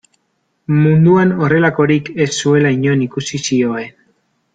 [0.77, 3.93] Munduan horrelakorik ez zuela inon ikusi zioen.